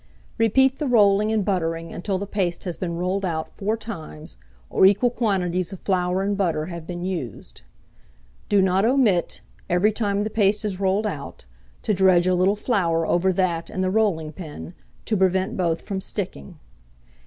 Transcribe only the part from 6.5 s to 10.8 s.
have been used. Do not omit, every time the paste is